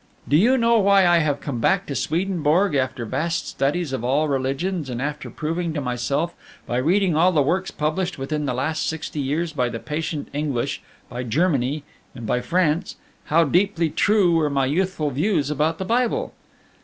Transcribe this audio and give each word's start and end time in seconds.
"Do 0.27 0.35
you 0.35 0.57
know 0.57 0.79
why 0.79 1.05
I 1.05 1.19
have 1.19 1.41
come 1.41 1.59
back 1.59 1.85
to 1.85 1.93
Swedenborg 1.93 2.73
after 2.73 3.05
vast 3.05 3.47
studies 3.47 3.93
of 3.93 4.03
all 4.03 4.27
religions, 4.27 4.89
and 4.89 4.99
after 4.99 5.29
proving 5.29 5.73
to 5.75 5.79
myself, 5.81 6.33
by 6.65 6.77
reading 6.77 7.15
all 7.15 7.31
the 7.31 7.43
works 7.43 7.69
published 7.69 8.17
within 8.17 8.47
the 8.47 8.55
last 8.55 8.87
sixty 8.89 9.19
years 9.19 9.53
by 9.53 9.69
the 9.69 9.77
patient 9.77 10.29
English, 10.33 10.81
by 11.07 11.21
Germany, 11.21 11.83
and 12.15 12.25
by 12.25 12.41
France, 12.41 12.95
how 13.25 13.43
deeply 13.43 13.91
true 13.91 14.33
were 14.37 14.49
my 14.49 14.65
youthful 14.65 15.11
views 15.11 15.51
about 15.51 15.77
the 15.77 15.85
Bible? 15.85 16.33